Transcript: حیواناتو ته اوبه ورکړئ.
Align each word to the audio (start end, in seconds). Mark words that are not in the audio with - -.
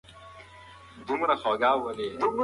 حیواناتو 1.07 1.51
ته 1.61 1.67
اوبه 1.73 1.89
ورکړئ. 1.89 2.07